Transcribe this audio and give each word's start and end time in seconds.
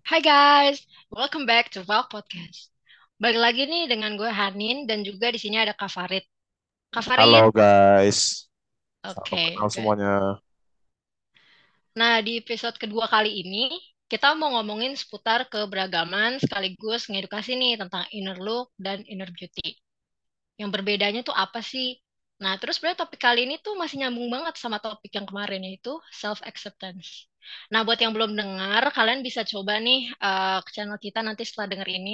Hai 0.00 0.24
guys, 0.24 0.80
welcome 1.12 1.44
back 1.44 1.68
to 1.68 1.84
Val 1.84 2.08
Podcast. 2.08 2.72
Balik 3.20 3.36
lagi 3.36 3.62
nih 3.68 3.92
dengan 3.92 4.16
gue 4.16 4.30
Hanin 4.32 4.88
dan 4.88 5.04
juga 5.04 5.28
di 5.28 5.36
sini 5.36 5.60
ada 5.60 5.76
Kak 5.76 5.92
Farid. 5.92 6.24
Kak 6.88 7.12
Halo 7.12 7.52
Farid, 7.52 7.52
guys, 7.52 8.48
oke, 9.04 9.28
kenal 9.28 9.68
good. 9.68 9.76
semuanya. 9.76 10.40
Nah, 11.92 12.24
di 12.24 12.40
episode 12.40 12.80
kedua 12.80 13.04
kali 13.04 13.44
ini 13.44 13.68
kita 14.08 14.32
mau 14.32 14.56
ngomongin 14.56 14.96
seputar 14.96 15.44
keberagaman 15.52 16.40
sekaligus 16.40 17.12
ngedukasi 17.12 17.52
nih 17.52 17.76
tentang 17.76 18.08
inner 18.16 18.40
look 18.40 18.72
dan 18.80 19.04
inner 19.04 19.28
beauty. 19.28 19.76
Yang 20.56 20.70
berbedanya 20.72 21.20
tuh 21.20 21.36
apa 21.36 21.60
sih? 21.60 22.00
Nah, 22.40 22.56
terus 22.56 22.80
sebenarnya 22.80 23.04
topik 23.04 23.20
kali 23.20 23.44
ini 23.44 23.60
tuh 23.60 23.76
masih 23.76 24.00
nyambung 24.00 24.32
banget 24.32 24.56
sama 24.56 24.80
topik 24.80 25.12
yang 25.12 25.28
kemarin 25.28 25.68
yaitu 25.68 26.00
self 26.08 26.40
acceptance. 26.48 27.28
Nah, 27.72 27.80
buat 27.86 27.98
yang 28.04 28.12
belum 28.16 28.32
dengar, 28.40 28.82
kalian 28.96 29.20
bisa 29.26 29.40
coba 29.52 29.72
nih 29.86 29.98
eh, 30.26 30.58
ke 30.66 30.70
channel 30.74 30.98
kita 31.06 31.20
nanti 31.26 31.42
setelah 31.48 31.68
denger 31.72 31.88
ini, 31.98 32.10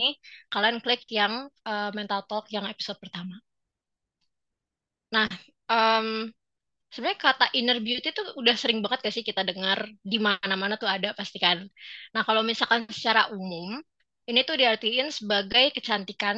kalian 0.52 0.76
klik 0.84 1.02
yang 1.18 1.32
eh, 1.68 1.90
Mental 1.96 2.20
Talk 2.28 2.44
yang 2.54 2.64
episode 2.72 2.98
pertama. 3.02 3.34
Nah, 5.14 5.28
em, 5.72 6.06
sebenarnya 6.92 7.20
kata 7.20 7.46
inner 7.58 7.78
beauty 7.86 8.08
tuh 8.16 8.26
udah 8.40 8.54
sering 8.62 8.78
banget 8.84 8.98
gak 9.06 9.14
sih 9.16 9.24
kita 9.30 9.42
dengar 9.50 9.78
di 10.12 10.18
mana-mana 10.26 10.74
tuh 10.82 10.88
ada 10.88 11.08
pasti 11.18 11.38
kan. 11.40 11.58
Nah, 12.14 12.22
kalau 12.28 12.42
misalkan 12.50 12.88
secara 12.92 13.22
umum, 13.36 13.80
ini 14.28 14.40
tuh 14.48 14.56
diartiin 14.60 15.08
sebagai 15.12 15.72
kecantikan 15.76 16.36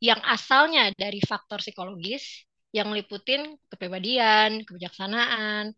yang 0.00 0.20
asalnya 0.24 0.92
dari 0.96 1.20
faktor 1.24 1.60
psikologis 1.64 2.24
yang 2.76 2.88
meliputin 2.92 3.58
kepribadian, 3.70 4.62
kebijaksanaan, 4.66 5.74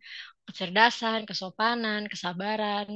kecerdasan, 0.48 1.20
kesopanan, 1.30 2.02
kesabaran, 2.12 2.88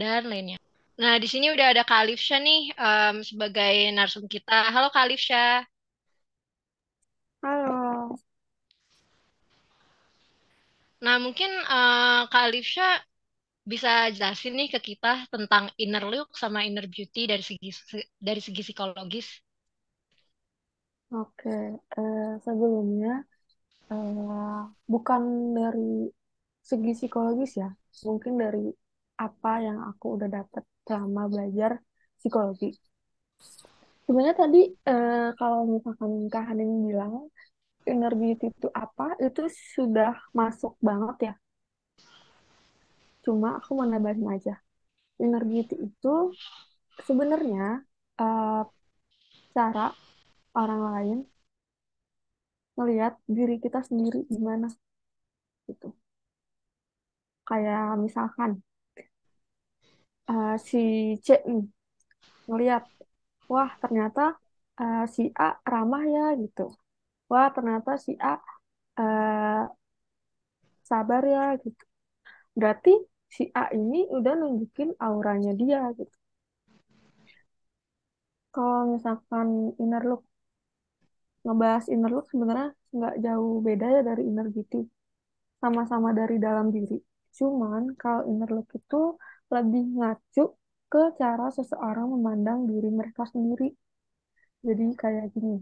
dan 0.00 0.20
lainnya. 0.30 0.56
Nah, 1.02 1.14
di 1.22 1.26
sini 1.32 1.46
udah 1.54 1.66
ada 1.74 1.82
Kak 1.90 2.02
nih 2.46 2.60
em, 2.78 3.16
sebagai 3.30 3.74
narsum 3.96 4.24
kita. 4.34 4.54
Halo 4.74 4.88
Kak. 4.94 5.66
Halo, 7.42 8.18
Nah, 11.04 11.16
mungkin 11.24 11.50
eh, 11.74 12.20
Kak 12.32 12.46
bisa 13.72 13.90
jelasin 14.16 14.54
nih 14.58 14.68
ke 14.74 14.80
kita 14.90 15.12
tentang 15.34 15.64
inner 15.84 16.04
look 16.12 16.28
sama 16.42 16.60
inner 16.68 16.86
beauty 16.94 17.22
dari 17.32 17.44
segi 17.50 17.70
dari 18.28 18.40
segi 18.46 18.62
psikologis. 18.66 19.28
oke. 21.20 21.50
Eh, 21.98 22.24
sebelumnya, 22.44 23.10
eh, 23.92 24.58
bukan 24.92 25.22
dari 25.58 25.80
segi 26.68 26.90
psikologis 26.98 27.52
ya, 27.62 27.68
mungkin 28.06 28.34
dari 28.42 28.64
apa 29.26 29.52
yang 29.66 29.78
aku 29.90 30.06
udah 30.16 30.28
dapat 30.38 30.62
selama 30.84 31.22
belajar 31.32 31.70
psikologi. 32.18 32.68
Sebenarnya 34.04 34.36
tadi 34.36 34.60
eh, 34.90 35.28
kalau 35.40 35.60
misalkan 35.74 36.12
Kak 36.32 36.44
Hanin 36.52 36.70
bilang 36.88 37.12
inner 37.90 38.14
itu 38.48 38.68
apa, 38.84 39.16
itu 39.26 39.42
sudah 39.76 40.12
masuk 40.38 40.72
banget 40.88 41.16
ya. 41.28 41.34
Cuma 43.24 43.48
aku 43.58 43.70
mau 43.78 43.86
nambahin 43.88 44.26
aja. 44.34 44.54
Inner 45.22 45.44
itu 45.88 46.14
sebenarnya 47.06 47.84
eh, 48.20 48.62
cara 49.54 49.86
orang 50.60 50.82
lain 50.90 51.18
melihat 52.78 53.14
diri 53.36 53.56
kita 53.64 53.80
sendiri 53.88 54.18
gimana 54.30 54.68
gitu. 55.68 55.88
Kayak 57.48 57.82
misalkan 58.04 58.50
eh, 60.30 60.46
si 60.68 60.78
C 61.24 61.28
nih 61.48 61.62
ngelihat, 62.48 62.84
wah 63.52 63.70
ternyata 63.82 64.20
eh, 64.80 64.98
si 65.16 65.22
A 65.44 65.48
ramah 65.72 66.04
ya 66.14 66.22
gitu. 66.42 66.62
Wah 67.30 67.46
ternyata 67.56 67.90
si 68.06 68.12
A 68.30 68.32
eh, 69.00 69.60
sabar 70.88 71.22
ya 71.34 71.44
gitu. 71.64 71.84
Berarti 72.58 72.92
si 73.36 73.44
A 73.62 73.64
ini 73.80 74.00
udah 74.18 74.34
nunjukin 74.40 74.90
auranya 75.08 75.52
dia 75.60 75.80
gitu. 75.98 76.16
Kalau 78.54 78.82
misalkan 78.92 79.48
inner 79.82 80.02
look, 80.10 80.22
ngebahas 81.44 81.84
inner 81.94 82.10
look 82.14 82.26
sebenarnya 82.32 82.68
nggak 82.96 83.14
jauh 83.24 83.54
beda 83.66 83.86
ya 83.96 84.00
dari 84.08 84.22
inner 84.30 84.46
beauty. 84.54 84.80
Sama-sama 85.62 86.10
dari 86.20 86.36
dalam 86.46 86.66
diri. 86.76 86.96
Cuman 87.38 87.82
kalau 88.00 88.22
inner 88.30 88.50
look 88.56 88.68
itu 88.78 88.96
lebih 89.54 89.82
ngacu 89.98 90.42
ke 90.92 91.00
cara 91.20 91.46
seseorang 91.58 92.06
memandang 92.14 92.58
diri 92.70 92.88
mereka 93.00 93.22
sendiri. 93.34 93.64
Jadi 94.66 94.84
kayak 95.02 95.24
gini, 95.34 95.54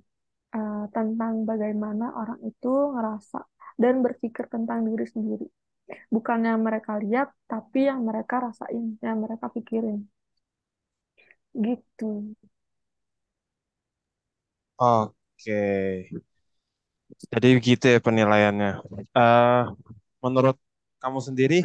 eh, 0.56 0.82
tentang 0.96 1.34
bagaimana 1.50 2.04
orang 2.20 2.40
itu 2.50 2.68
ngerasa 2.94 3.38
dan 3.82 3.94
berpikir 4.06 4.44
tentang 4.54 4.80
diri 4.88 5.06
sendiri. 5.14 5.46
Bukan 6.14 6.40
yang 6.48 6.60
mereka 6.68 6.92
lihat, 7.04 7.28
tapi 7.52 7.78
yang 7.90 8.00
mereka 8.08 8.34
rasain, 8.46 8.86
yang 9.06 9.18
mereka 9.24 9.46
pikirin. 9.56 9.98
Gitu. 11.64 12.06
Oke, 14.78 15.52
jadi 17.32 17.46
begitu 17.58 17.84
ya 17.94 17.98
penilaiannya. 18.06 18.68
Eh, 19.18 19.60
menurut 20.24 20.56
kamu 21.02 21.18
sendiri, 21.28 21.58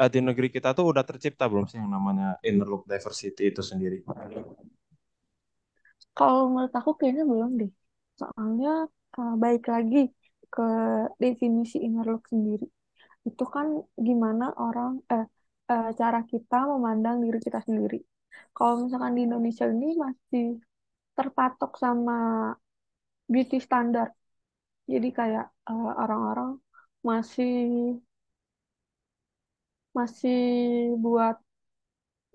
eh, 0.00 0.10
di 0.14 0.20
negeri 0.28 0.48
kita 0.56 0.68
tuh 0.78 0.84
udah 0.92 1.04
tercipta 1.10 1.44
belum 1.50 1.66
sih 1.70 1.78
yang 1.82 1.90
namanya 1.96 2.28
inner 2.48 2.68
look 2.72 2.84
diversity 2.92 3.42
itu 3.50 3.62
sendiri? 3.70 3.98
Kalau 6.18 6.40
menurut 6.52 6.74
aku 6.78 6.90
kayaknya 6.98 7.24
belum 7.32 7.50
deh. 7.60 7.70
Soalnya 8.20 8.68
eh, 9.18 9.32
baik 9.42 9.62
lagi 9.74 9.96
ke 10.52 10.62
definisi 11.22 11.76
inner 11.86 12.06
look 12.12 12.24
sendiri. 12.32 12.64
Itu 13.28 13.44
kan 13.54 13.66
gimana 14.06 14.44
orang, 14.64 14.92
eh, 15.12 15.24
eh, 15.72 15.86
cara 16.00 16.18
kita 16.32 16.56
memandang 16.72 17.16
diri 17.24 17.38
kita 17.46 17.60
sendiri. 17.68 17.96
Kalau 18.56 18.74
misalkan 18.84 19.12
di 19.18 19.22
Indonesia 19.28 19.64
ini 19.74 19.88
masih 20.04 20.44
terpatok 21.16 21.72
sama 21.84 22.12
beauty 23.32 23.58
standar. 23.66 24.08
Jadi 24.92 25.08
kayak 25.18 25.44
orang-orang 26.02 26.50
masih 27.08 27.52
masih 29.96 30.36
buat 31.04 31.36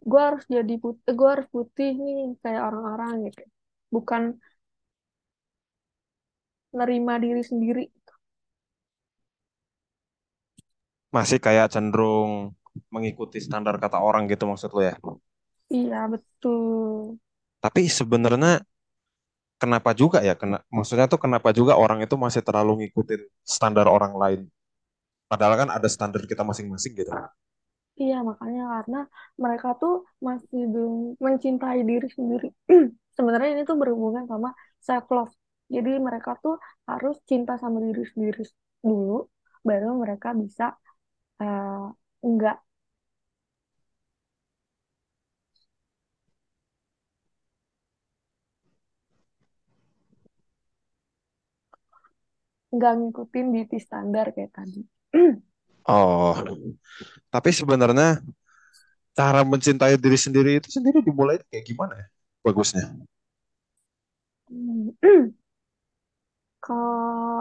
gue 0.09 0.20
harus 0.28 0.44
jadi 0.56 0.74
putih, 0.84 1.12
gue 1.20 1.28
harus 1.34 1.47
putih 1.56 1.90
nih 2.03 2.18
kayak 2.44 2.62
orang-orang 2.70 3.12
gitu. 3.28 3.42
Bukan 3.96 4.22
nerima 6.78 7.14
diri 7.24 7.42
sendiri. 7.50 7.84
Masih 11.16 11.40
kayak 11.46 11.68
cenderung 11.74 12.31
mengikuti 12.94 13.38
standar 13.46 13.75
kata 13.84 13.98
orang 14.08 14.24
gitu 14.31 14.44
maksud 14.52 14.69
lo 14.75 14.81
ya? 14.90 14.96
Iya, 15.75 15.98
betul. 16.12 17.19
Tapi 17.64 17.81
sebenarnya 17.92 18.64
kenapa 19.62 19.92
juga 19.96 20.19
ya? 20.24 20.34
Kena, 20.40 20.58
maksudnya 20.72 21.06
tuh 21.12 21.19
kenapa 21.22 21.50
juga 21.56 21.74
orang 21.80 22.00
itu 22.06 22.16
masih 22.19 22.42
terlalu 22.48 22.86
ngikutin 22.88 23.22
standar 23.44 23.88
orang 23.90 24.14
lain? 24.22 24.42
Padahal 25.31 25.56
kan 25.62 25.69
ada 25.78 25.88
standar 25.92 26.24
kita 26.30 26.44
masing-masing 26.46 26.94
gitu. 27.00 27.12
Iya, 28.02 28.16
makanya 28.30 28.62
karena 28.74 28.98
mereka 29.44 29.68
tuh 29.82 29.94
masih 30.28 30.60
belum 30.74 30.94
mencintai 31.26 31.80
diri 31.90 32.08
sendiri. 32.18 32.46
Sebenarnya 33.16 33.50
ini 33.54 33.62
tuh 33.70 33.78
berhubungan 33.82 34.26
sama 34.32 34.50
self 34.88 35.06
love. 35.16 35.34
Jadi 35.76 35.90
mereka 36.08 36.30
tuh 36.44 36.54
harus 36.90 37.16
cinta 37.30 37.52
sama 37.64 37.78
diri 37.86 38.02
sendiri 38.12 38.42
dulu, 38.88 39.14
baru 39.68 39.88
mereka 40.04 40.28
bisa 40.42 40.64
eh, 41.42 41.80
nggak 42.34 42.56
nggak 52.75 52.94
ngikutin 53.00 53.46
beauty 53.54 53.78
standar 53.86 54.25
kayak 54.36 54.51
tadi. 54.57 54.80
Oh, 55.89 56.36
tapi 57.33 57.50
sebenarnya 57.53 58.21
cara 59.18 59.41
mencintai 59.45 59.95
diri 60.00 60.18
sendiri 60.18 60.50
itu 60.62 60.69
sendiri 60.71 61.00
dimulai 61.03 61.38
kayak 61.51 61.65
gimana 61.69 61.94
ya? 62.01 62.06
Bagusnya. 62.45 62.86
Kalau 66.63 67.39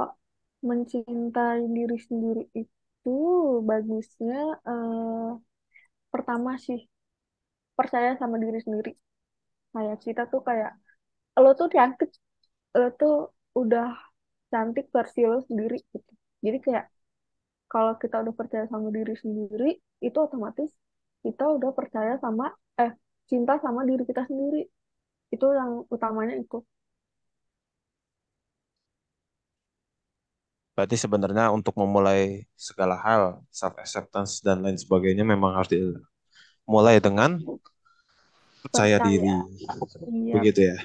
mencintai 0.69 1.61
diri 1.77 1.97
sendiri 2.09 2.43
itu 2.63 3.11
bagusnya 3.69 4.37
eh, 4.71 5.27
pertama 6.13 6.51
sih 6.67 6.79
percaya 7.79 8.11
sama 8.21 8.37
diri 8.45 8.59
sendiri. 8.67 8.91
Kayak 9.75 9.99
kita 10.07 10.23
tuh 10.33 10.41
kayak 10.49 10.71
lo 11.43 11.51
tuh 11.61 11.69
cantik, 11.77 12.11
lo 12.79 12.87
tuh 13.01 13.13
udah 13.61 13.87
cantik 14.53 14.87
versi 14.97 15.21
lo 15.33 15.37
sendiri 15.49 15.77
gitu. 15.95 16.13
Jadi 16.47 16.59
kayak 16.67 16.85
kalau 17.69 17.95
kita 18.01 18.25
udah 18.25 18.35
percaya 18.35 18.65
sama 18.73 18.89
diri 18.89 19.15
sendiri, 19.15 19.77
itu 20.01 20.19
otomatis 20.19 20.73
kita 21.21 21.45
udah 21.45 21.71
percaya 21.77 22.17
sama 22.19 22.51
eh 22.81 22.93
cinta 23.29 23.61
sama 23.61 23.85
diri 23.85 24.03
kita 24.09 24.25
sendiri. 24.25 24.65
Itu 25.29 25.53
yang 25.53 25.85
utamanya 25.93 26.35
itu. 26.41 26.65
Berarti 30.73 30.95
sebenarnya 30.95 31.51
untuk 31.51 31.75
memulai 31.75 32.47
segala 32.55 32.97
hal, 33.03 33.43
self 33.51 33.75
acceptance 33.83 34.39
dan 34.41 34.63
lain 34.63 34.79
sebagainya 34.79 35.27
memang 35.27 35.59
harus 35.59 35.75
dimulai 35.75 37.03
dengan 37.03 37.43
percaya 38.63 39.03
diri. 39.03 39.27
Percaya. 39.27 40.07
Iya. 40.07 40.35
Begitu 40.39 40.61
ya. 40.71 40.77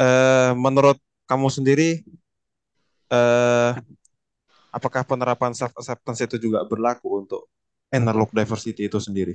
Eh, 0.00 0.50
menurut 0.56 0.96
kamu 1.28 1.52
sendiri, 1.52 2.00
eh, 3.12 3.70
apakah 4.70 5.02
penerapan 5.06 5.52
self 5.54 5.72
acceptance 5.78 6.20
itu 6.26 6.36
juga 6.50 6.62
berlaku 6.66 7.22
untuk 7.22 7.50
inner 7.90 8.14
look 8.14 8.30
diversity 8.34 8.86
itu 8.86 8.98
sendiri? 9.02 9.34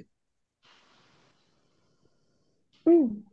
Hmm. 2.86 3.26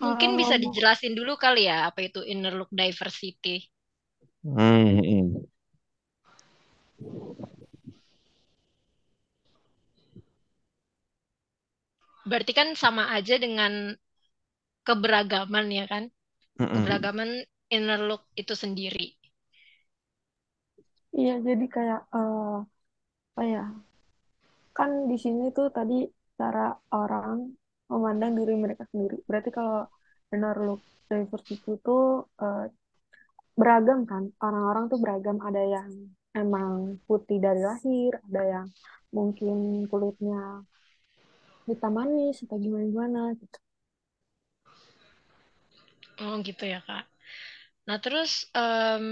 Mungkin 0.00 0.30
bisa 0.40 0.56
dijelasin 0.56 1.12
dulu 1.12 1.36
kali 1.36 1.68
ya 1.68 1.92
apa 1.92 2.00
itu 2.08 2.24
inner 2.24 2.56
look 2.56 2.72
diversity. 2.72 3.68
Hmm, 4.44 4.98
hmm. 5.04 5.44
Berarti 12.24 12.52
kan 12.56 12.72
sama 12.76 13.12
aja 13.12 13.36
dengan 13.36 13.92
keberagaman 14.88 15.66
ya 15.68 15.84
kan? 15.84 16.08
Hmm, 16.56 16.68
Keberagaman 16.72 17.30
inner 17.68 18.00
look 18.08 18.24
itu 18.40 18.56
sendiri. 18.56 19.19
Iya, 21.20 21.32
jadi 21.46 21.64
kayak 21.74 22.00
eh, 22.16 22.50
apa 23.30 23.42
ya? 23.54 23.60
Kan 24.76 24.90
di 25.10 25.16
sini 25.24 25.42
tuh 25.56 25.66
tadi 25.76 25.94
cara 26.38 26.60
orang 27.00 27.38
memandang 27.92 28.32
diri 28.38 28.54
mereka 28.64 28.82
sendiri. 28.90 29.16
Berarti 29.28 29.50
kalau 29.58 29.78
inner 30.34 30.56
look 30.66 30.80
diversity 31.10 31.70
itu 31.78 31.90
eh, 32.44 32.60
beragam 33.60 34.00
kan? 34.10 34.22
Orang-orang 34.46 34.84
tuh 34.92 34.98
beragam. 35.04 35.36
Ada 35.48 35.62
yang 35.74 35.90
emang 36.42 36.70
putih 37.06 37.38
dari 37.46 37.60
lahir, 37.68 38.12
ada 38.26 38.42
yang 38.54 38.66
mungkin 39.16 39.56
kulitnya 39.90 40.36
hitam 41.66 41.92
manis 41.98 42.36
atau 42.44 42.56
gimana-gimana 42.64 43.20
gitu. 43.40 43.58
Oh 46.22 46.34
gitu 46.48 46.64
ya 46.72 46.80
Kak. 46.86 47.04
Nah 47.88 47.98
terus 48.04 48.30
em, 48.56 49.06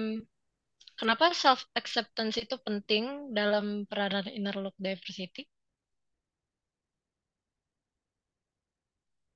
kenapa 0.98 1.24
self 1.42 1.60
acceptance 1.80 2.34
itu 2.44 2.56
penting 2.66 3.04
dalam 3.38 3.66
peranan 3.90 4.26
inner 4.36 4.56
look 4.62 4.76
diversity? 4.86 5.42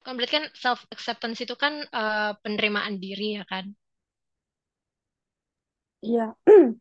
Kan 0.04 0.12
berarti 0.16 0.34
kan 0.38 0.46
self 0.62 0.80
acceptance 0.94 1.38
itu 1.44 1.54
kan 1.62 1.74
eh, 2.00 2.32
penerimaan 2.42 2.94
diri 3.04 3.26
ya 3.38 3.44
kan? 3.52 3.64
Iya. 6.06 6.22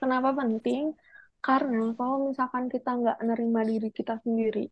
Kenapa 0.00 0.30
penting? 0.40 0.82
Karena 1.46 1.84
kalau 1.98 2.16
misalkan 2.28 2.64
kita 2.74 2.90
nggak 3.00 3.18
nerima 3.28 3.60
diri 3.70 3.88
kita 3.98 4.14
sendiri, 4.24 4.64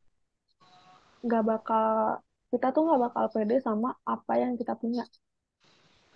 nggak 1.24 1.42
bakal 1.50 1.86
kita 2.50 2.66
tuh 2.74 2.82
nggak 2.86 3.00
bakal 3.06 3.24
pede 3.34 3.56
sama 3.66 3.88
apa 4.14 4.32
yang 4.42 4.52
kita 4.60 4.72
punya. 4.82 5.04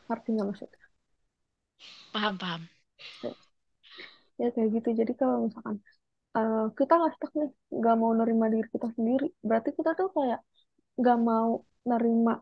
Ngerti 0.08 0.28
nggak 0.34 0.48
maksudnya? 0.50 0.82
Paham 2.12 2.38
paham. 2.38 2.71
Ya 4.40 4.46
kayak 4.54 4.68
gitu. 4.76 4.88
Jadi 5.00 5.12
kalau 5.20 5.36
misalkan 5.46 5.76
eh, 6.38 6.58
kita 6.78 6.92
nggak 6.98 7.12
stuck 7.16 7.32
nih, 7.40 7.50
nggak 7.78 7.94
mau 8.02 8.12
nerima 8.20 8.46
diri 8.54 8.68
kita 8.74 8.88
sendiri, 8.96 9.26
berarti 9.48 9.70
kita 9.78 9.90
tuh 10.00 10.08
kayak 10.16 10.40
nggak 11.00 11.18
mau 11.30 11.48
nerima 11.90 12.32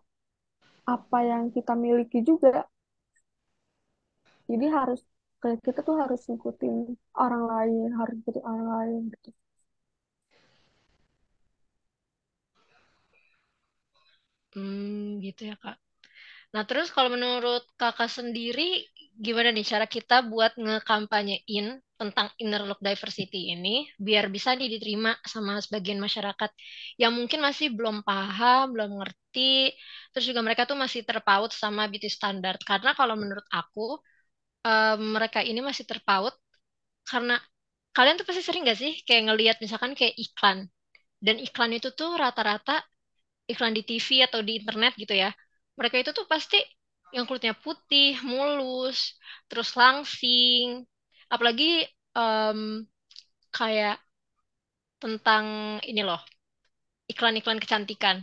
apa 0.95 1.19
yang 1.31 1.45
kita 1.57 1.73
miliki 1.85 2.19
juga. 2.29 2.51
Jadi 4.51 4.67
harus 4.77 5.01
kayak 5.43 5.61
kita 5.67 5.81
tuh 5.89 5.97
harus 6.03 6.21
ngikutin 6.29 6.75
orang 7.25 7.43
lain, 7.53 7.89
harus 7.99 8.13
ngikutin 8.17 8.45
orang 8.51 8.67
lain 8.77 9.01
gitu. 9.13 9.29
Hmm, 14.55 15.21
gitu 15.25 15.41
ya 15.51 15.55
Kak. 15.63 15.77
Nah, 16.55 16.63
terus 16.69 16.89
kalau 16.95 17.11
menurut 17.15 17.63
Kakak 17.79 18.11
sendiri, 18.11 18.83
gimana 19.25 19.49
nih 19.55 19.67
cara 19.73 19.87
kita 19.87 20.27
buat 20.27 20.53
ngekampanyein 20.59 21.67
tentang 22.01 22.29
inner 22.41 22.65
look 22.65 22.81
diversity 22.81 23.53
ini 23.53 23.85
biar 24.01 24.33
bisa 24.33 24.57
diterima 24.57 25.13
sama 25.33 25.61
sebagian 25.61 26.01
masyarakat 26.01 26.51
yang 26.97 27.13
mungkin 27.13 27.45
masih 27.45 27.69
belum 27.77 28.01
paham, 28.09 28.73
belum 28.75 28.91
ngerti, 28.99 29.77
terus 30.11 30.25
juga 30.31 30.41
mereka 30.47 30.65
tuh 30.71 30.79
masih 30.81 31.05
terpaut 31.07 31.53
sama 31.53 31.87
beauty 31.93 32.09
standard. 32.11 32.59
Karena 32.65 32.91
kalau 32.99 33.15
menurut 33.21 33.45
aku, 33.53 34.01
eh, 34.67 34.97
mereka 34.99 35.41
ini 35.45 35.61
masih 35.65 35.85
terpaut 35.91 36.35
karena 37.11 37.35
kalian 37.97 38.17
tuh 38.21 38.27
pasti 38.29 38.43
sering 38.47 38.63
gak 38.69 38.79
sih 38.83 38.93
kayak 39.07 39.23
ngelihat 39.33 39.57
misalkan 39.65 39.93
kayak 39.99 40.15
iklan. 40.19 40.59
Dan 41.25 41.37
iklan 41.43 41.73
itu 41.79 41.89
tuh 41.99 42.11
rata-rata 42.23 42.83
iklan 43.53 43.73
di 43.77 43.83
TV 43.89 44.09
atau 44.29 44.41
di 44.47 44.53
internet 44.61 44.93
gitu 45.03 45.15
ya. 45.17 45.31
Mereka 45.79 45.97
itu 46.03 46.11
tuh 46.19 46.27
pasti 46.33 46.57
yang 47.15 47.25
kulitnya 47.29 47.55
putih, 47.65 48.09
mulus, 48.31 48.99
terus 49.51 49.71
langsing. 49.81 50.87
Apalagi 51.35 51.87
em, 52.19 52.61
kayak 53.57 53.97
tentang 55.03 55.47
ini 55.91 56.01
loh, 56.09 56.21
iklan-iklan 57.13 57.61
kecantikan. 57.65 58.17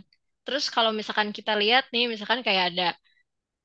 Terus 0.46 0.64
kalau 0.74 0.90
misalkan 0.98 1.30
kita 1.38 1.54
lihat 1.62 1.84
nih, 1.94 2.04
misalkan 2.12 2.40
kayak 2.46 2.64
ada 2.74 2.88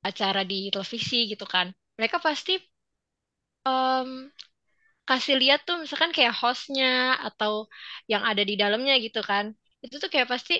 acara 0.09 0.41
di 0.51 0.69
televisi 0.73 1.17
gitu 1.31 1.45
kan. 1.49 1.67
Mereka 1.97 2.17
pasti 2.27 2.53
em, 3.67 4.09
kasih 5.09 5.35
lihat 5.41 5.59
tuh 5.67 5.75
misalkan 5.83 6.11
kayak 6.17 6.35
hostnya 6.41 6.87
atau 7.27 7.53
yang 8.11 8.23
ada 8.29 8.41
di 8.49 8.53
dalamnya 8.61 8.93
gitu 9.05 9.19
kan. 9.31 9.45
Itu 9.85 9.95
tuh 10.03 10.09
kayak 10.13 10.29
pasti 10.33 10.53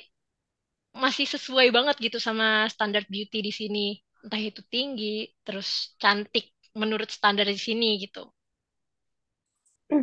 masih 1.04 1.26
sesuai 1.34 1.68
banget 1.78 1.96
gitu 2.06 2.18
sama 2.28 2.48
standar 2.74 3.04
beauty 3.14 3.40
di 3.48 3.52
sini. 3.60 3.86
Entah 4.24 4.42
itu 4.50 4.62
tinggi, 4.74 5.28
terus 5.46 5.70
cantik 6.02 6.46
menurut 6.82 7.10
standar 7.18 7.46
di 7.54 7.60
sini 7.68 7.88
gitu. 8.04 8.24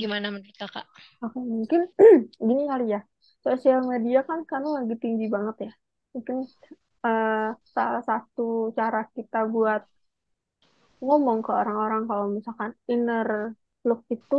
Gimana 0.00 0.26
menurut 0.34 0.56
kakak? 0.56 0.86
Aku 1.24 1.38
mungkin 1.52 1.80
gini 2.48 2.62
kali 2.70 2.84
ya. 2.94 3.00
Sosial 3.44 3.80
media 3.92 4.18
kan 4.28 4.38
karena 4.50 4.68
lagi 4.78 4.94
tinggi 5.02 5.24
banget 5.34 5.56
ya. 5.66 5.70
Mungkin 6.14 6.36
eh, 7.06 7.48
salah 7.74 8.02
satu 8.08 8.42
cara 8.78 8.98
kita 9.16 9.38
buat 9.54 9.82
ngomong 11.06 11.38
ke 11.46 11.50
orang-orang 11.60 12.02
kalau 12.10 12.26
misalkan 12.36 12.70
inner 12.92 13.28
look 13.88 14.00
itu 14.16 14.36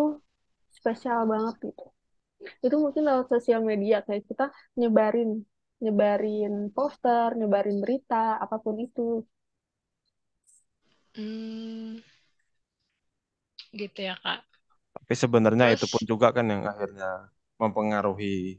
spesial 0.77 1.19
banget 1.31 1.55
gitu. 1.67 1.83
Itu 2.65 2.75
mungkin 2.83 3.03
lewat 3.09 3.27
sosial 3.33 3.61
media 3.71 3.97
kayak 4.07 4.23
kita 4.29 4.45
nyebarin 4.79 5.29
nyebarin 5.83 6.53
poster, 6.75 7.27
nyebarin 7.39 7.77
berita, 7.83 8.15
apa 8.43 8.55
pun 8.63 8.75
itu. 8.85 9.01
Hmm, 11.15 12.01
gitu 13.79 13.99
ya 14.07 14.15
kak. 14.23 14.39
Tapi 14.95 15.13
sebenarnya 15.23 15.65
itu 15.75 15.85
Terus, 15.85 15.91
pun 15.91 16.01
juga 16.11 16.27
kan 16.35 16.45
yang 16.53 16.63
akhirnya 16.71 17.07
mempengaruhi 17.61 18.57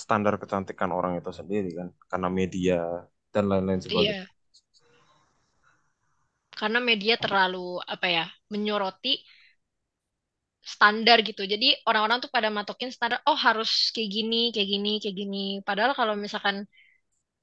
standar 0.00 0.34
kecantikan 0.42 0.90
orang 0.98 1.12
itu 1.20 1.30
sendiri 1.38 1.68
kan, 1.78 1.88
karena 2.10 2.28
media 2.38 2.74
dan 3.32 3.44
lain-lain 3.50 3.82
sebagainya. 3.86 4.16
iya, 4.16 4.26
karena 6.58 6.78
media 6.90 7.14
terlalu 7.24 7.66
apa 7.94 8.06
ya, 8.16 8.24
menyoroti 8.52 9.12
standar 10.62 11.16
gitu. 11.28 11.42
Jadi 11.52 11.66
orang-orang 11.88 12.18
tuh 12.24 12.30
pada 12.32 12.48
matokin 12.52 12.90
standar, 12.94 13.18
oh 13.28 13.36
harus 13.46 13.90
kayak 13.94 14.10
gini, 14.16 14.36
kayak 14.54 14.68
gini, 14.72 14.90
kayak 15.02 15.16
gini. 15.20 15.38
Padahal 15.66 15.92
kalau 15.98 16.14
misalkan 16.18 16.66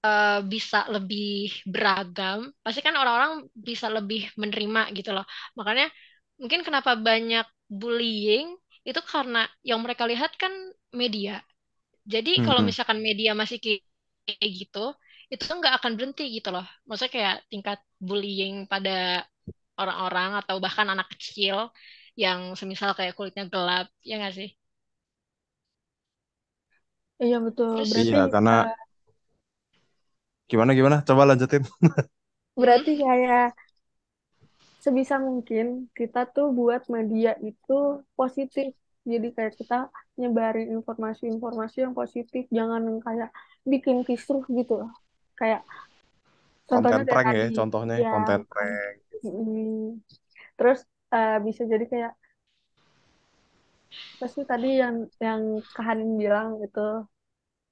eh, 0.05 0.39
bisa 0.53 0.77
lebih 0.95 1.51
beragam, 1.73 2.39
pasti 2.63 2.79
kan 2.85 2.95
orang-orang 3.01 3.31
bisa 3.67 3.88
lebih 3.97 4.19
menerima 4.41 4.81
gitu 4.97 5.09
loh. 5.15 5.25
Makanya 5.57 5.85
mungkin 6.41 6.61
kenapa 6.67 6.91
banyak 7.07 7.45
bullying 7.69 8.55
itu 8.88 8.99
karena 9.13 9.39
yang 9.69 9.79
mereka 9.85 10.03
lihat 10.11 10.31
kan 10.41 10.51
media. 10.95 11.43
Jadi 12.13 12.41
kalau 12.45 12.61
Mm-mm. 12.61 12.69
misalkan 12.69 12.99
media 13.07 13.31
masih 13.41 13.57
kayak 13.63 13.81
kayak 14.27 14.51
gitu, 14.61 14.79
itu 15.33 15.43
tuh 15.49 15.55
nggak 15.61 15.73
akan 15.81 15.91
berhenti 15.97 16.23
gitu 16.38 16.49
loh. 16.55 16.65
Maksudnya 16.88 17.13
kayak 17.17 17.35
tingkat 17.51 17.79
bullying 18.07 18.65
pada 18.71 18.91
orang-orang 19.81 20.29
atau 20.41 20.55
bahkan 20.65 20.88
anak 20.93 21.07
kecil 21.13 21.57
yang 22.23 22.39
semisal 22.59 22.91
kayak 22.97 23.13
kulitnya 23.17 23.45
gelap, 23.53 23.85
ya 24.09 24.13
nggak 24.19 24.33
sih? 24.39 24.49
Iya 27.23 27.35
betul. 27.45 27.73
Terus, 27.75 27.91
Berarti 27.91 28.15
Iya, 28.15 28.19
karena 28.33 28.51
eh, 28.57 28.73
gimana 30.49 30.71
gimana? 30.77 30.97
Coba 31.07 31.23
lanjutin. 31.29 31.63
berarti 32.59 32.91
kayak 33.01 33.45
sebisa 34.83 35.15
mungkin 35.27 35.65
kita 35.97 36.19
tuh 36.35 36.47
buat 36.59 36.81
media 36.95 37.31
itu 37.49 37.73
positif 38.19 38.67
Jadi 39.09 39.27
kayak 39.35 39.53
kita 39.59 39.75
nyebarin 40.21 40.69
informasi-informasi 40.77 41.77
yang 41.88 41.93
positif, 41.97 42.43
jangan 42.57 42.81
yang 42.89 42.99
kayak 43.07 43.29
bikin 43.71 43.97
kisruh 44.07 44.43
gitu 44.57 44.73
loh. 44.85 44.91
Kayak 45.39 45.61
contohnya 46.69 47.01
Konten 47.01 47.07
kayak 47.07 47.21
prank 47.21 47.29
ya, 47.39 47.47
tadi, 47.47 47.53
contohnya 47.57 47.95
ya 48.03 48.09
konten 48.11 48.39
prank. 48.51 48.95
Mm. 49.25 50.01
Terus 50.57 50.79
eh, 51.16 51.38
bisa 51.46 51.62
jadi 51.72 51.86
kayak 51.92 52.12
apa 54.16 54.25
sih 54.34 54.44
tadi 54.51 54.68
yang 54.82 54.96
yang 55.25 55.42
Kahanin 55.75 56.12
bilang 56.22 56.50
itu 56.66 56.80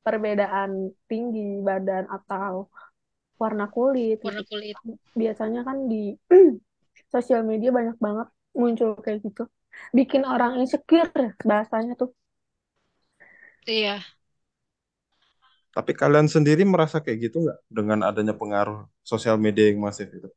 perbedaan 0.05 0.71
tinggi 1.09 1.59
badan 1.67 2.05
atau 2.15 2.53
warna 3.41 3.65
kulit 3.75 4.17
gitu. 4.23 4.27
Warna 4.27 4.43
kulit. 4.49 4.75
Biasanya 5.21 5.61
kan 5.67 5.77
di 5.91 6.15
sosial 7.13 7.41
media 7.51 7.69
banyak 7.77 7.97
banget 8.05 8.27
muncul 8.59 8.89
kayak 9.05 9.19
gitu. 9.27 9.43
Bikin 9.97 10.23
orang 10.33 10.53
insecure 10.61 11.11
ya 11.15 11.31
bahasanya 11.49 11.93
tuh. 12.01 12.09
Iya. 13.67 14.01
Tapi 15.75 15.91
kalian 15.93 16.25
sendiri 16.25 16.65
merasa 16.65 16.97
kayak 17.05 17.29
gitu 17.29 17.37
nggak 17.45 17.59
dengan 17.69 17.99
adanya 18.09 18.33
pengaruh 18.33 18.89
sosial 19.05 19.37
media 19.37 19.69
yang 19.69 19.77
masif 19.85 20.09
itu? 20.09 20.29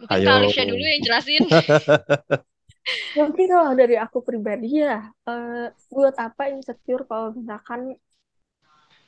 Mungkin 0.00 0.26
Ayo. 0.26 0.34
Alifia 0.42 0.64
dulu 0.66 0.84
yang 0.84 1.02
jelasin. 1.02 1.44
Mungkin 3.18 3.46
kalau 3.48 3.72
dari 3.72 3.96
aku 3.96 4.20
pribadi 4.20 4.84
ya, 4.84 5.08
eh, 5.24 5.72
buat 5.88 6.14
apa 6.20 6.52
insecure 6.52 7.08
kalau 7.08 7.32
misalkan 7.32 7.96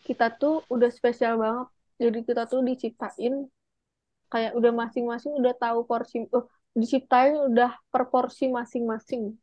kita 0.07 0.33
tuh 0.39 0.65
udah 0.73 0.89
spesial 0.89 1.37
banget. 1.37 1.69
Jadi 1.97 2.19
kita 2.25 2.43
tuh 2.49 2.61
diciptain 2.65 3.51
kayak 4.33 4.53
udah 4.57 4.73
masing-masing 4.73 5.33
udah 5.37 5.55
tahu 5.57 5.85
porsi, 5.85 6.25
oh, 6.33 6.47
diciptain 6.73 7.37
udah 7.37 7.77
per 7.93 8.09
porsi 8.09 8.49
masing-masing. 8.49 9.37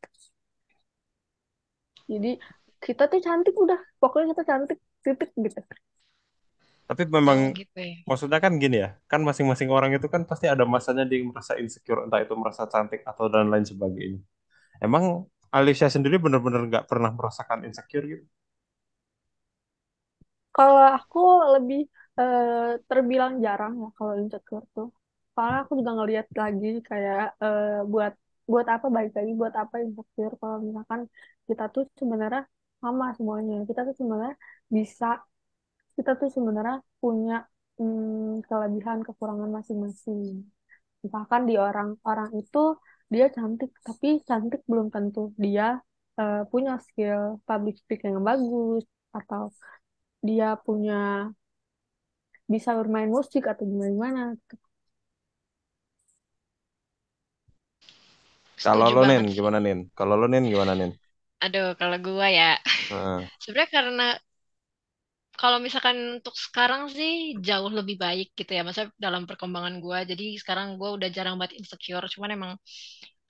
Jadi 2.10 2.36
kita 2.84 3.08
tuh 3.08 3.20
cantik 3.22 3.54
udah, 3.56 3.80
pokoknya 3.96 4.36
kita 4.36 4.42
cantik 4.44 4.78
titik 5.04 5.30
gitu. 5.36 5.60
Tapi 6.88 7.02
memang 7.16 7.38
Oh, 7.38 7.50
gitu 7.56 7.78
ya. 7.80 7.94
maksudnya 8.08 8.38
kan 8.44 8.52
gini 8.62 8.76
ya, 8.84 8.88
kan 9.10 9.20
masing-masing 9.28 9.68
orang 9.76 9.90
itu 9.96 10.06
kan 10.14 10.22
pasti 10.30 10.46
ada 10.52 10.64
masanya 10.68 11.04
dia 11.10 11.20
merasa 11.24 11.52
insecure, 11.62 12.00
entah 12.06 12.20
itu 12.24 12.34
merasa 12.36 12.64
cantik 12.72 13.00
atau 13.10 13.24
dan 13.32 13.48
lain 13.52 13.64
sebagainya. 13.64 14.20
Emang 14.84 15.04
Alicia 15.54 15.88
sendiri 15.92 16.16
benar-benar 16.24 16.62
nggak 16.70 16.86
pernah 16.90 17.10
merasakan 17.16 17.66
insecure 17.68 18.06
gitu? 18.08 18.26
Kalau 20.54 20.80
aku 20.96 21.18
lebih 21.54 21.78
eh, 22.20 22.44
terbilang 22.88 23.32
jarang 23.44 23.72
ya 23.82 23.86
kalau 23.98 24.14
insecure 24.22 24.64
tuh. 24.76 24.86
Soalnya 25.32 25.58
aku 25.64 25.72
juga 25.80 25.92
ngeliat 25.98 26.26
lagi 26.42 26.66
kayak 26.88 27.18
eh, 27.44 27.64
buat 27.92 28.12
buat 28.50 28.66
apa 28.74 28.86
baik 28.96 29.10
lagi 29.18 29.30
buat 29.40 29.54
apa 29.62 29.74
insecure 29.84 30.34
kalau 30.40 30.56
misalkan 30.66 31.00
kita 31.48 31.62
tuh 31.74 31.82
sebenarnya 32.00 32.40
sama 32.82 33.04
semuanya. 33.18 33.54
Kita 33.68 33.80
tuh 33.88 33.94
sebenarnya 34.00 34.34
bisa 34.76 35.04
kita 35.96 36.10
tuh 36.20 36.28
sebenarnya 36.36 36.76
punya 37.02 37.34
mm, 37.80 38.44
kelebihan 38.48 38.98
kekurangan 39.06 39.50
masing-masing. 39.56 40.22
Misalkan 41.04 41.42
di 41.50 41.54
orang-orang 41.66 42.30
itu 42.40 42.58
dia 43.12 43.26
cantik, 43.36 43.70
tapi 43.86 44.06
cantik 44.28 44.60
belum 44.70 44.88
tentu 44.94 45.20
dia 45.44 45.64
eh, 46.20 46.42
punya 46.52 46.72
skill 46.86 47.20
public 47.48 47.74
speaking 47.82 48.12
yang 48.16 48.26
bagus 48.30 48.84
atau 49.18 49.42
dia 50.26 50.46
punya 50.66 50.94
bisa 52.52 52.70
bermain 52.80 53.10
musik 53.16 53.42
atau 53.52 53.64
gimana 53.70 53.90
gimana. 53.96 54.22
Kalau 58.64 58.86
lo 58.94 59.02
sih. 59.08 59.34
gimana 59.36 59.58
Nin? 59.66 59.78
Kalau 59.98 60.14
lo 60.20 60.26
Nin 60.32 60.44
gimana 60.52 60.72
Nin? 60.80 60.90
Aduh, 61.44 61.66
kalau 61.80 61.96
gua 62.06 62.26
ya. 62.38 62.44
Heeh. 62.90 63.28
Sebenarnya 63.42 63.70
karena 63.76 64.04
kalau 65.40 65.58
misalkan 65.66 65.96
untuk 66.20 66.34
sekarang 66.46 66.82
sih 66.96 67.12
jauh 67.48 67.70
lebih 67.78 67.96
baik 68.04 68.26
gitu 68.38 68.50
ya. 68.56 68.60
Maksudnya 68.66 68.90
dalam 69.06 69.22
perkembangan 69.28 69.74
gua. 69.84 69.98
Jadi 70.10 70.24
sekarang 70.40 70.66
gua 70.80 70.90
udah 70.96 71.08
jarang 71.16 71.34
banget 71.40 71.54
insecure. 71.60 72.04
Cuman 72.14 72.30
emang 72.36 72.52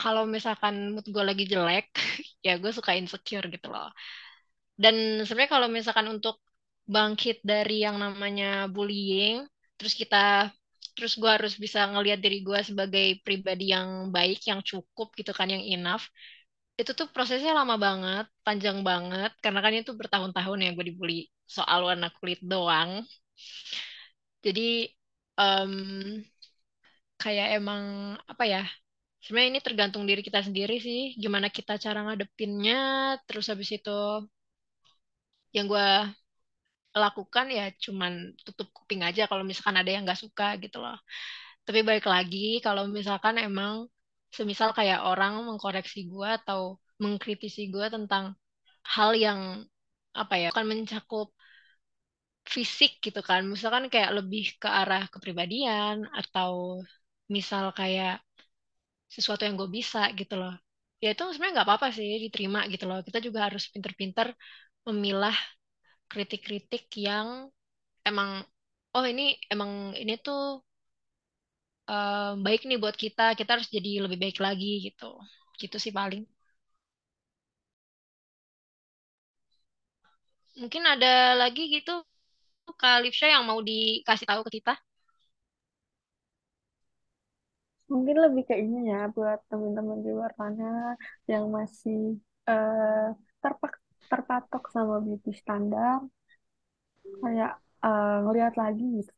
kalau 0.00 0.22
misalkan 0.36 0.74
mood 0.94 1.06
gua 1.14 1.24
lagi 1.30 1.44
jelek, 1.52 1.86
ya 2.46 2.52
gue 2.62 2.70
suka 2.78 2.92
insecure 3.00 3.46
gitu 3.54 3.68
loh. 3.74 3.88
Dan 4.74 5.22
sebenarnya 5.26 5.52
kalau 5.56 5.68
misalkan 5.70 6.06
untuk 6.10 6.36
bangkit 6.90 7.40
dari 7.46 7.86
yang 7.86 7.96
namanya 8.02 8.66
bullying, 8.74 9.46
terus 9.78 9.94
kita 9.94 10.50
terus 10.94 11.18
gue 11.18 11.26
harus 11.30 11.54
bisa 11.58 11.90
ngelihat 11.90 12.22
diri 12.22 12.38
gue 12.46 12.60
sebagai 12.62 13.18
pribadi 13.26 13.74
yang 13.74 14.10
baik, 14.14 14.38
yang 14.50 14.60
cukup 14.62 15.10
gitu 15.18 15.30
kan, 15.34 15.50
yang 15.50 15.62
enough. 15.64 16.06
Itu 16.80 16.90
tuh 16.98 17.06
prosesnya 17.14 17.52
lama 17.58 17.74
banget, 17.86 18.24
panjang 18.46 18.78
banget, 18.88 19.30
karena 19.42 19.58
kan 19.64 19.72
itu 19.80 19.92
bertahun-tahun 20.00 20.58
ya 20.64 20.68
gue 20.76 20.84
dibully 20.90 21.14
soal 21.56 21.78
warna 21.88 22.08
kulit 22.18 22.38
doang. 22.52 22.90
Jadi 24.44 24.60
em, 25.38 25.72
kayak 27.20 27.46
emang 27.58 27.82
apa 28.32 28.44
ya? 28.54 28.60
Sebenarnya 29.24 29.50
ini 29.56 29.62
tergantung 29.66 30.04
diri 30.08 30.20
kita 30.28 30.40
sendiri 30.46 30.74
sih, 30.86 31.00
gimana 31.22 31.48
kita 31.56 31.72
cara 31.84 31.98
ngadepinnya. 32.06 32.74
Terus 33.26 33.46
habis 33.52 33.70
itu 33.76 33.90
yang 35.54 35.66
gue 35.70 35.86
lakukan 36.94 37.46
ya 37.58 37.64
cuman 37.84 38.12
tutup 38.46 38.68
kuping 38.76 39.02
aja 39.08 39.22
kalau 39.30 39.42
misalkan 39.50 39.76
ada 39.80 39.90
yang 39.94 40.02
nggak 40.06 40.20
suka 40.24 40.44
gitu 40.62 40.76
loh. 40.84 40.94
Tapi 41.66 41.80
balik 41.88 42.06
lagi 42.14 42.38
kalau 42.64 42.84
misalkan 42.98 43.34
emang 43.42 43.74
semisal 44.36 44.70
kayak 44.78 45.00
orang 45.10 45.32
mengkoreksi 45.48 45.98
gue 46.12 46.28
atau 46.38 46.60
mengkritisi 47.02 47.62
gue 47.74 47.86
tentang 47.94 48.24
hal 48.94 49.10
yang 49.24 49.40
apa 50.22 50.34
ya 50.42 50.48
kan 50.56 50.64
mencakup 50.70 51.26
fisik 52.54 52.90
gitu 53.04 53.20
kan. 53.28 53.40
Misalkan 53.52 53.84
kayak 53.92 54.10
lebih 54.18 54.44
ke 54.62 54.68
arah 54.80 55.02
kepribadian 55.12 55.96
atau 56.20 56.52
misal 57.34 57.64
kayak 57.78 58.12
sesuatu 59.14 59.42
yang 59.46 59.56
gue 59.60 59.70
bisa 59.78 60.00
gitu 60.20 60.34
loh. 60.40 60.54
Ya 61.02 61.08
itu 61.14 61.22
sebenarnya 61.32 61.54
nggak 61.60 61.68
apa-apa 61.68 61.88
sih 61.96 62.08
diterima 62.24 62.60
gitu 62.72 62.84
loh. 62.90 62.98
Kita 63.06 63.18
juga 63.26 63.38
harus 63.46 63.64
pinter-pinter 63.72 64.26
memilah 64.86 65.36
kritik-kritik 66.10 66.84
yang 67.08 67.28
emang 68.08 68.30
oh 68.96 69.04
ini 69.12 69.22
emang 69.52 69.72
ini 70.02 70.12
tuh 70.26 70.40
eh, 71.92 72.30
baik 72.44 72.60
nih 72.68 72.78
buat 72.82 72.96
kita 73.04 73.22
kita 73.38 73.50
harus 73.54 73.68
jadi 73.76 73.90
lebih 74.04 74.18
baik 74.22 74.38
lagi 74.46 74.66
gitu. 74.86 75.04
Gitu 75.60 75.76
sih 75.84 75.92
paling. 75.98 76.22
Mungkin 80.60 80.82
ada 80.94 81.12
lagi 81.42 81.62
gitu 81.74 81.94
Kak 82.80 82.96
yang 83.34 83.44
mau 83.50 83.60
dikasih 83.70 84.26
tahu 84.30 84.42
ke 84.48 84.52
kita? 84.62 84.74
Mungkin 87.92 88.16
lebih 88.24 88.42
kayak 88.48 88.62
ini 88.66 88.78
ya 88.92 88.98
buat 89.16 89.38
teman-teman 89.50 89.98
di 90.04 90.08
luar 90.16 90.32
sana 90.40 90.64
yang 91.32 91.44
masih 91.56 91.98
eh, 92.50 93.04
terpak 93.42 93.72
terpatok 94.10 94.62
sama 94.74 94.94
beauty 95.04 95.30
standar, 95.40 95.98
kayak 97.22 97.50
eh, 97.86 98.14
ngelihat 98.24 98.54
lagi 98.62 98.84
gitu. 98.98 99.12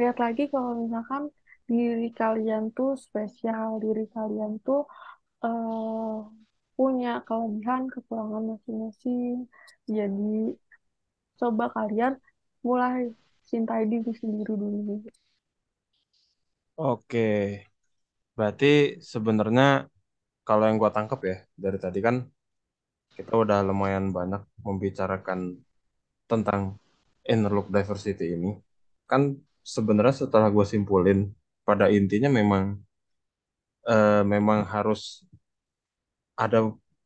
Lihat 0.00 0.16
lagi 0.24 0.42
kalau 0.52 0.70
misalkan 0.82 1.22
diri 1.70 2.06
kalian 2.20 2.64
tuh 2.76 2.90
spesial, 3.04 3.68
diri 3.84 4.04
kalian 4.16 4.52
tuh 4.66 4.80
eh, 5.46 6.16
punya 6.76 7.10
kelebihan, 7.26 7.82
kekurangan 7.92 8.42
masing-masing. 8.50 9.36
Jadi 9.96 10.56
coba 11.40 11.64
kalian 11.76 12.12
mulai 12.66 13.00
cintai 13.48 13.82
diri 13.92 14.12
sendiri 14.20 14.52
dulu. 14.62 14.94
Oke, 16.80 17.18
berarti 18.36 18.66
sebenarnya 19.12 19.62
kalau 20.46 20.64
yang 20.68 20.76
gua 20.82 20.90
tangkap 20.96 21.20
ya 21.30 21.36
dari 21.64 21.78
tadi 21.84 21.98
kan 22.06 22.16
kita 23.16 23.32
udah 23.42 23.58
lumayan 23.68 24.04
banyak 24.16 24.42
membicarakan 24.66 25.40
tentang 26.30 26.60
inner 27.32 27.52
look 27.56 27.68
diversity 27.76 28.26
ini. 28.36 28.50
Kan 29.10 29.22
sebenarnya 29.74 30.14
setelah 30.24 30.48
gue 30.56 30.64
simpulin, 30.64 31.18
pada 31.70 31.86
intinya 31.98 32.30
memang 32.38 32.64
eh, 33.88 34.22
memang 34.32 34.60
harus 34.72 35.24
ada 36.44 36.58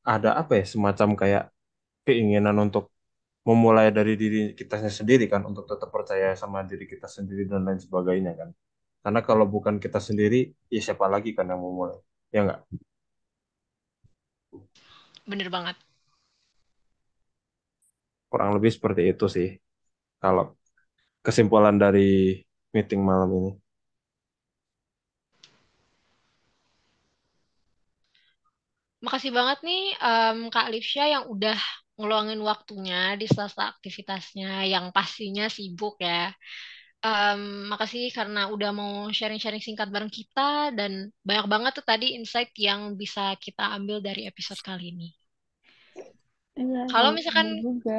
ada 0.04 0.30
apa 0.40 0.52
ya 0.60 0.64
semacam 0.74 1.08
kayak 1.20 1.44
keinginan 2.06 2.56
untuk 2.66 2.84
memulai 3.48 3.88
dari 3.98 4.14
diri 4.22 4.40
kita 4.60 4.76
sendiri 5.00 5.24
kan 5.32 5.42
untuk 5.50 5.64
tetap 5.70 5.90
percaya 5.96 6.28
sama 6.42 6.60
diri 6.70 6.84
kita 6.92 7.08
sendiri 7.16 7.42
dan 7.50 7.62
lain 7.68 7.80
sebagainya 7.86 8.32
kan. 8.40 8.50
Karena 9.04 9.20
kalau 9.28 9.46
bukan 9.54 9.76
kita 9.84 10.00
sendiri, 10.08 10.36
ya 10.74 10.80
siapa 10.86 11.06
lagi 11.14 11.30
kan 11.38 11.46
yang 11.52 11.60
memulai? 11.62 11.98
Ya 12.34 12.40
nggak? 12.46 12.60
bener 15.28 15.48
banget 15.52 15.76
Kurang 18.30 18.50
lebih 18.56 18.70
seperti 18.76 19.02
itu 19.12 19.24
sih. 19.36 19.48
Kalau 20.22 20.44
kesimpulan 21.26 21.76
dari 21.84 22.00
meeting 22.74 23.00
malam 23.10 23.30
ini. 23.38 23.50
Makasih 29.04 29.30
banget 29.38 29.58
nih 29.68 29.80
em, 30.06 30.38
Kak 30.54 30.64
Alifia 30.68 31.04
yang 31.14 31.24
udah 31.34 31.56
ngeluangin 31.98 32.40
waktunya 32.50 32.98
di 33.20 33.24
sela-sela 33.30 33.64
aktivitasnya 33.74 34.48
yang 34.72 34.84
pastinya 34.96 35.44
sibuk 35.56 35.94
ya. 36.08 36.20
Em, 37.08 37.40
makasih 37.72 38.04
karena 38.18 38.40
udah 38.54 38.70
mau 38.80 38.92
sharing-sharing 39.18 39.62
singkat 39.66 39.88
bareng 39.94 40.12
kita 40.18 40.72
dan 40.78 40.92
banyak 41.28 41.46
banget 41.52 41.72
tuh 41.78 41.86
tadi 41.92 42.06
insight 42.18 42.50
yang 42.68 42.80
bisa 43.02 43.22
kita 43.44 43.64
ambil 43.76 43.98
dari 44.08 44.22
episode 44.30 44.60
kali 44.68 44.84
ini. 44.94 45.08
Iya, 46.60 46.80
Kalau 46.90 47.10
misalkan 47.16 47.48
juga. 47.62 47.92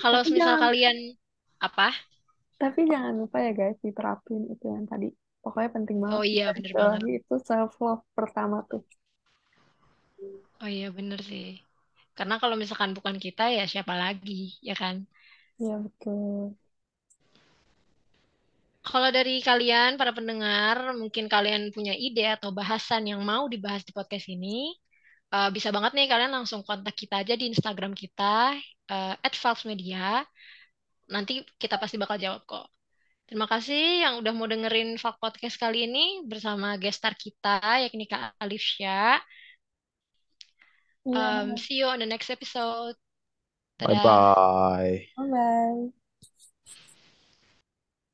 kalau 0.00 0.20
misal 0.34 0.54
jangan, 0.56 0.62
kalian 0.62 0.96
apa? 1.60 1.94
tapi 2.60 2.80
jangan 2.92 3.14
lupa 3.20 3.38
ya 3.46 3.52
guys, 3.58 3.78
diterapin 3.84 4.42
itu 4.54 4.64
yang 4.74 4.84
tadi. 4.90 5.08
Pokoknya 5.40 5.70
penting 5.72 5.96
banget 5.98 6.20
Oh 6.20 6.24
iya 6.24 6.52
bener 6.52 6.72
banget. 6.76 7.00
itu 7.24 7.34
self 7.40 7.72
love 7.80 8.04
pertama 8.12 8.60
tuh. 8.68 8.84
Oh 10.60 10.68
iya 10.68 10.92
bener 10.92 11.20
sih. 11.24 11.56
Karena 12.12 12.36
kalau 12.36 12.52
misalkan 12.60 12.92
bukan 12.92 13.16
kita 13.16 13.48
ya 13.48 13.64
siapa 13.64 13.96
lagi, 13.96 14.60
ya 14.60 14.76
kan? 14.76 15.08
Iya 15.56 15.80
betul. 15.80 16.52
Kalau 18.80 19.08
dari 19.12 19.40
kalian, 19.40 19.96
para 20.00 20.12
pendengar, 20.12 20.92
mungkin 20.96 21.28
kalian 21.28 21.72
punya 21.72 21.92
ide 21.96 22.36
atau 22.36 22.52
bahasan 22.52 23.08
yang 23.08 23.20
mau 23.24 23.48
dibahas 23.48 23.84
di 23.84 23.92
podcast 23.96 24.28
ini, 24.28 24.72
eh, 25.32 25.50
bisa 25.52 25.68
banget 25.72 25.92
nih 25.96 26.06
kalian 26.12 26.32
langsung 26.32 26.60
kontak 26.64 26.96
kita 26.96 27.24
aja 27.24 27.36
di 27.40 27.48
Instagram 27.52 27.92
kita, 27.96 28.56
@valvesmedia. 29.40 30.24
Nanti 31.08 31.44
kita 31.56 31.76
pasti 31.80 31.96
bakal 31.96 32.16
jawab 32.20 32.42
kok. 32.44 32.66
Terima 33.30 33.46
kasih 33.46 34.02
yang 34.02 34.18
udah 34.18 34.32
mau 34.34 34.50
dengerin 34.50 34.98
Valk 34.98 35.22
Podcast 35.22 35.54
kali 35.54 35.86
ini 35.86 36.26
bersama 36.26 36.74
gestar 36.82 37.14
kita, 37.14 37.62
yakni 37.78 38.10
Kak 38.10 38.34
Alifia. 38.42 39.22
Iya. 41.06 41.46
Um, 41.46 41.54
see 41.54 41.78
you 41.78 41.86
on 41.86 42.02
the 42.02 42.10
next 42.10 42.26
episode. 42.26 42.98
Bye 43.78 44.02
Dadah. 44.02 44.02
bye. 44.02 44.94
Bye 45.14 45.28
bye. 45.30 45.99